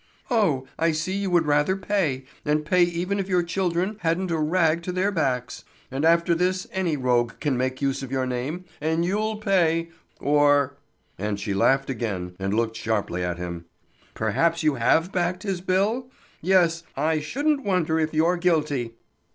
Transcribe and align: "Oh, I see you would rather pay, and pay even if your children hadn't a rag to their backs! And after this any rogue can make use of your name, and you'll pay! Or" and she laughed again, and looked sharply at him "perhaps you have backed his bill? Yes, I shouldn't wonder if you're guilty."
"Oh, 0.31 0.65
I 0.79 0.93
see 0.93 1.15
you 1.15 1.29
would 1.29 1.45
rather 1.45 1.75
pay, 1.77 2.25
and 2.43 2.65
pay 2.65 2.81
even 2.81 3.19
if 3.19 3.29
your 3.29 3.43
children 3.43 3.97
hadn't 3.99 4.31
a 4.31 4.39
rag 4.39 4.81
to 4.81 4.91
their 4.91 5.11
backs! 5.11 5.63
And 5.91 6.03
after 6.05 6.33
this 6.33 6.65
any 6.71 6.97
rogue 6.97 7.33
can 7.39 7.55
make 7.55 7.83
use 7.83 8.01
of 8.01 8.11
your 8.11 8.25
name, 8.25 8.65
and 8.81 9.05
you'll 9.05 9.37
pay! 9.37 9.89
Or" 10.19 10.75
and 11.19 11.39
she 11.39 11.53
laughed 11.53 11.91
again, 11.91 12.35
and 12.39 12.51
looked 12.51 12.77
sharply 12.77 13.23
at 13.23 13.37
him 13.37 13.65
"perhaps 14.15 14.63
you 14.63 14.73
have 14.73 15.11
backed 15.11 15.43
his 15.43 15.61
bill? 15.61 16.09
Yes, 16.41 16.81
I 16.97 17.19
shouldn't 17.19 17.63
wonder 17.63 17.99
if 17.99 18.11
you're 18.11 18.37
guilty." 18.37 18.95